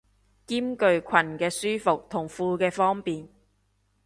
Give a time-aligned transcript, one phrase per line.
[0.47, 3.27] 兼具裙嘅舒服同褲嘅方便